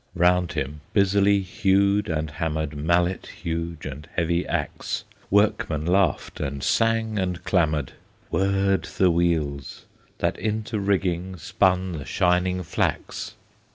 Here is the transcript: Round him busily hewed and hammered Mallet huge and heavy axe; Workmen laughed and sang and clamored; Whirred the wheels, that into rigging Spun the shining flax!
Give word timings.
Round 0.15 0.53
him 0.53 0.81
busily 0.93 1.41
hewed 1.43 2.09
and 2.09 2.31
hammered 2.31 2.75
Mallet 2.75 3.27
huge 3.43 3.85
and 3.85 4.09
heavy 4.15 4.47
axe; 4.47 5.03
Workmen 5.29 5.85
laughed 5.85 6.39
and 6.39 6.63
sang 6.63 7.19
and 7.19 7.43
clamored; 7.43 7.91
Whirred 8.31 8.85
the 8.97 9.11
wheels, 9.11 9.85
that 10.17 10.39
into 10.39 10.79
rigging 10.79 11.37
Spun 11.37 11.91
the 11.99 12.05
shining 12.05 12.63
flax! 12.63 13.35